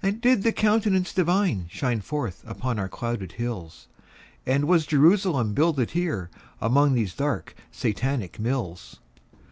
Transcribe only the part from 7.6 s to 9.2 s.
Satanic mills?